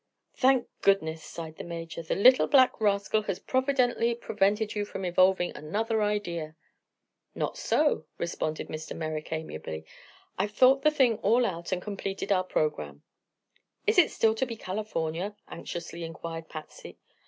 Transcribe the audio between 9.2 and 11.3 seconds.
amiably. "I've thought the thing